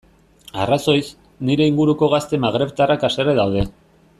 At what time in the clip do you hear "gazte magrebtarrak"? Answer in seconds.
2.15-3.07